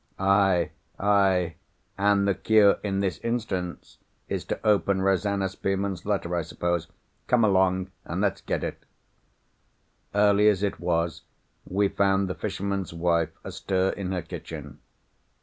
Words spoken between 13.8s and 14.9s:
in her kitchen.